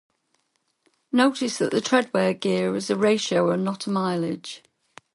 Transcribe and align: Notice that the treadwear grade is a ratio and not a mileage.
Notice 1.11 1.59
that 1.59 1.69
the 1.69 1.79
treadwear 1.79 2.33
grade 2.33 2.75
is 2.75 2.89
a 2.89 2.95
ratio 2.95 3.51
and 3.51 3.63
not 3.63 3.85
a 3.85 3.91
mileage. 3.91 4.63